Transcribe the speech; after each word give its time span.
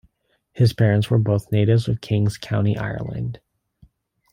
His 0.53 0.73
parents 0.73 1.11
were 1.11 1.19
both 1.19 1.51
natives 1.51 1.87
of 1.87 2.01
King's 2.01 2.35
County, 2.35 2.75
Ireland. 2.75 3.39